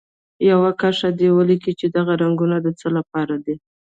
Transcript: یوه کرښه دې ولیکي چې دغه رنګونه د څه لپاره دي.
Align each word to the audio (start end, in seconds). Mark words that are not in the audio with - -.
یوه 0.51 0.71
کرښه 0.79 1.09
دې 1.19 1.29
ولیکي 1.37 1.71
چې 1.79 1.85
دغه 1.95 2.13
رنګونه 2.21 2.57
د 2.61 2.67
څه 2.79 2.87
لپاره 2.97 3.35
دي. 3.45 3.55